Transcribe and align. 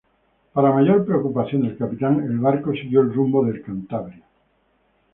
Para 0.53 0.73
mayor 0.73 1.05
preocupación 1.05 1.61
del 1.61 1.77
capitán, 1.77 2.23
el 2.23 2.39
barco 2.39 2.71
siguió 2.73 3.01
el 3.01 3.09
nuevo 3.09 3.17
rumbo 3.21 3.45
del 3.45 3.61
"Cantabria". 3.61 4.25